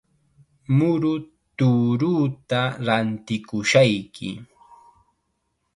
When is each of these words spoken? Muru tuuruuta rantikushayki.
Muru 0.77 1.11
tuuruuta 1.57 2.61
rantikushayki. 2.87 4.29